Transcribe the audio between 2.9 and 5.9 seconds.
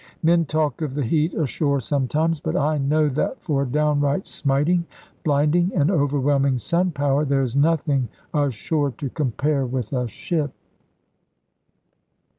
that for downright smiting, blinding,